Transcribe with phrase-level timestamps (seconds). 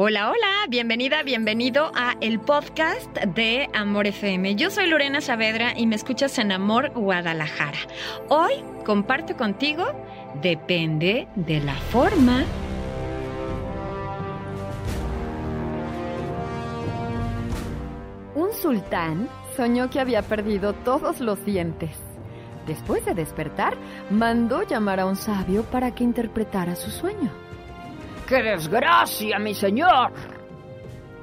[0.00, 4.54] Hola, hola, bienvenida, bienvenido a el podcast de Amor FM.
[4.54, 7.78] Yo soy Lorena Saavedra y me escuchas en Amor Guadalajara.
[8.28, 8.52] Hoy
[8.86, 9.84] comparto contigo
[10.40, 12.44] Depende de la forma.
[18.36, 21.90] Un sultán soñó que había perdido todos los dientes.
[22.68, 23.76] Después de despertar,
[24.10, 27.47] mandó llamar a un sabio para que interpretara su sueño.
[28.28, 30.12] ¡Qué desgracia, mi señor!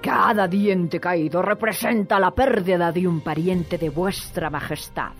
[0.02, 5.12] Cada diente caído representa la pérdida de un pariente de vuestra majestad.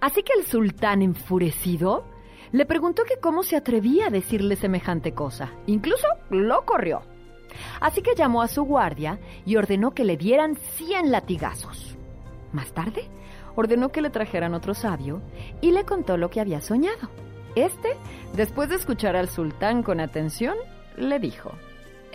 [0.00, 2.04] Así que el sultán enfurecido
[2.50, 5.52] le preguntó que cómo se atrevía a decirle semejante cosa.
[5.66, 7.02] Incluso lo corrió.
[7.80, 11.96] Así que llamó a su guardia y ordenó que le dieran 100 latigazos.
[12.52, 13.08] Más tarde,
[13.54, 15.22] ordenó que le trajeran otro sabio
[15.60, 17.23] y le contó lo que había soñado.
[17.54, 17.96] Este,
[18.34, 20.56] después de escuchar al sultán con atención,
[20.96, 21.52] le dijo,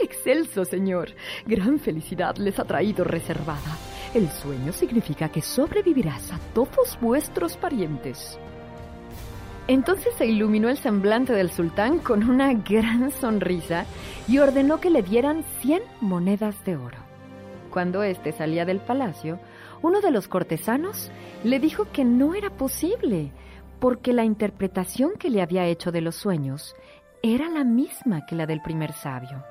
[0.01, 1.09] Excelso, señor.
[1.45, 3.77] Gran felicidad les ha traído reservada.
[4.13, 8.39] El sueño significa que sobrevivirás a todos vuestros parientes.
[9.67, 13.85] Entonces se iluminó el semblante del sultán con una gran sonrisa
[14.27, 16.97] y ordenó que le dieran 100 monedas de oro.
[17.69, 19.39] Cuando éste salía del palacio,
[19.83, 21.11] uno de los cortesanos
[21.43, 23.31] le dijo que no era posible,
[23.79, 26.75] porque la interpretación que le había hecho de los sueños
[27.21, 29.43] era la misma que la del primer sabio.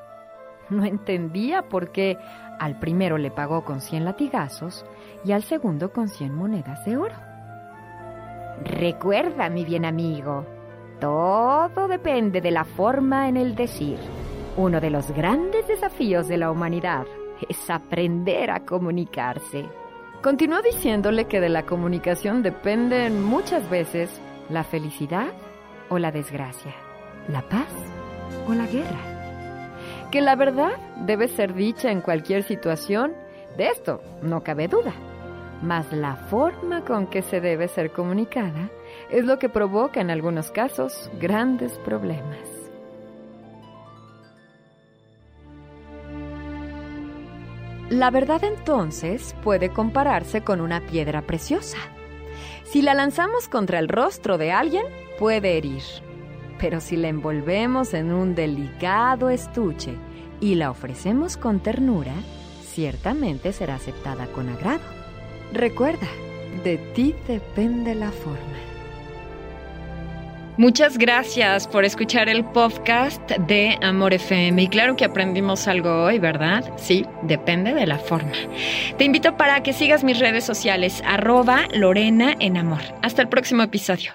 [0.71, 2.19] No entendía por qué
[2.59, 4.85] al primero le pagó con 100 latigazos
[5.25, 7.15] y al segundo con 100 monedas de oro.
[8.65, 10.45] Recuerda, mi bien amigo,
[11.01, 13.99] todo depende de la forma en el decir.
[14.57, 17.07] Uno de los grandes desafíos de la humanidad
[17.49, 19.67] es aprender a comunicarse.
[20.23, 24.11] Continuó diciéndole que de la comunicación dependen muchas veces
[24.49, 25.29] la felicidad
[25.89, 26.75] o la desgracia,
[27.29, 27.69] la paz
[28.49, 28.99] o la guerra.
[30.11, 30.73] Que la verdad
[31.07, 33.13] debe ser dicha en cualquier situación,
[33.57, 34.93] de esto no cabe duda.
[35.63, 38.71] Mas la forma con que se debe ser comunicada
[39.11, 42.58] es lo que provoca en algunos casos grandes problemas.
[47.91, 51.79] La verdad entonces puede compararse con una piedra preciosa.
[52.65, 54.85] Si la lanzamos contra el rostro de alguien,
[55.19, 55.83] puede herir.
[56.61, 59.95] Pero si la envolvemos en un delicado estuche
[60.39, 62.13] y la ofrecemos con ternura,
[62.63, 64.85] ciertamente será aceptada con agrado.
[65.55, 66.09] Recuerda,
[66.65, 68.78] de ti depende la forma.
[70.59, 74.61] Muchas gracias por escuchar el podcast de Amor FM.
[74.61, 76.65] Y claro que aprendimos algo hoy, ¿verdad?
[76.77, 78.33] Sí, depende de la forma.
[78.97, 82.83] Te invito para que sigas mis redes sociales, arroba Lorena en Amor.
[83.03, 84.15] Hasta el próximo episodio.